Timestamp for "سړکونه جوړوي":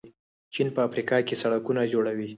1.43-2.29